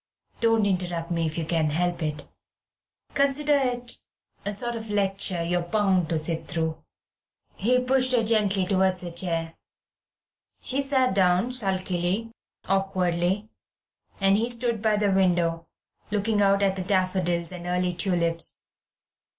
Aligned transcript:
Don't 0.39 0.65
interrupt 0.65 1.11
me 1.11 1.27
if 1.27 1.37
you 1.37 1.45
can 1.45 1.69
help 1.69 2.01
it. 2.01 2.27
Consider 3.13 3.53
it 3.55 3.97
a 4.43 4.51
sort 4.51 4.75
of 4.75 4.89
lecture 4.89 5.43
you're 5.43 5.61
bound 5.61 6.09
to 6.09 6.17
sit 6.17 6.47
through." 6.47 6.83
He 7.55 7.79
pushed 7.81 8.11
her 8.13 8.23
gently 8.23 8.65
towards 8.65 9.03
a 9.03 9.11
chair. 9.11 9.53
She 10.59 10.81
sat 10.81 11.13
down 11.13 11.51
sulkily, 11.51 12.31
awkwardly, 12.67 13.51
and 14.19 14.37
he 14.37 14.49
stood 14.49 14.81
by 14.81 14.95
the 14.97 15.11
window, 15.11 15.67
looking 16.09 16.41
out 16.41 16.63
at 16.63 16.75
the 16.77 16.83
daffodils 16.83 17.51
and 17.51 17.67
early 17.67 17.93
tulips. 17.93 18.63